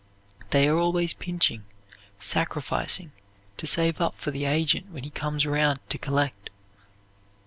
They 0.49 0.67
are 0.67 0.77
always 0.79 1.13
pinching, 1.13 1.63
sacrificing, 2.17 3.11
to 3.57 3.67
save 3.67 4.01
up 4.01 4.17
for 4.19 4.31
the 4.31 4.45
agent 4.45 4.89
when 4.89 5.03
he 5.03 5.11
comes 5.11 5.45
around 5.45 5.79
to 5.89 5.99
collect. 5.99 6.49